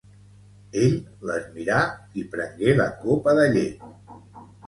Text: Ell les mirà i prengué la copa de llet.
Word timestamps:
Ell 0.83 0.95
les 1.31 1.43
mirà 1.57 1.83
i 2.21 2.25
prengué 2.35 2.73
la 2.81 2.87
copa 3.05 3.35
de 3.41 3.47
llet. 3.57 3.85